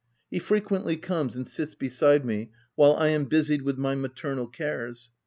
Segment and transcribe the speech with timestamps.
[0.31, 4.51] He frequently comes and sits beside me while I am busied with my ma ternal
[4.51, 5.11] cares.